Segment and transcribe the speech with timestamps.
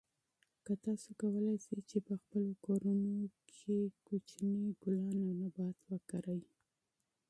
[0.85, 3.13] تاسو کولای شئ چې په خپلو کورونو
[3.51, 3.77] کې
[4.07, 6.41] کوچني ګلان او نباتات وکرئ.